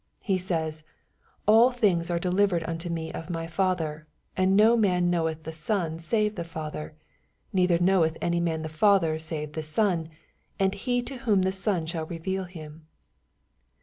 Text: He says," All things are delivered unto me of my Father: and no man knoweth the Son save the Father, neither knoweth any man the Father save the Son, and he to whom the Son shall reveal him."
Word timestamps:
He 0.23 0.39
says," 0.39 0.81
All 1.47 1.69
things 1.69 2.09
are 2.09 2.17
delivered 2.17 2.63
unto 2.63 2.89
me 2.89 3.11
of 3.11 3.29
my 3.29 3.45
Father: 3.45 4.07
and 4.35 4.57
no 4.57 4.75
man 4.75 5.11
knoweth 5.11 5.43
the 5.43 5.51
Son 5.51 5.99
save 5.99 6.33
the 6.33 6.43
Father, 6.43 6.95
neither 7.53 7.77
knoweth 7.77 8.17
any 8.19 8.39
man 8.39 8.63
the 8.63 8.67
Father 8.67 9.19
save 9.19 9.53
the 9.53 9.61
Son, 9.61 10.09
and 10.57 10.73
he 10.73 11.03
to 11.03 11.17
whom 11.17 11.43
the 11.43 11.51
Son 11.51 11.85
shall 11.85 12.07
reveal 12.07 12.45
him." 12.45 12.87